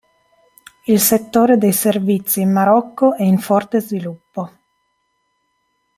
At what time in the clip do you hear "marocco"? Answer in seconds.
2.51-3.13